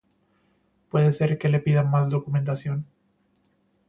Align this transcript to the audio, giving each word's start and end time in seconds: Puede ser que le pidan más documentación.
Puede 0.89 1.13
ser 1.13 1.37
que 1.37 1.47
le 1.47 1.59
pidan 1.59 1.91
más 1.91 2.09
documentación. 2.09 2.87